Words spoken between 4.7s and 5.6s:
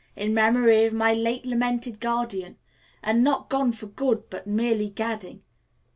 gadding.'"